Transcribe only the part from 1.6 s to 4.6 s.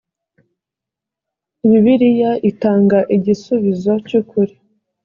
bibiliya itanga igisubizo cy’ukuri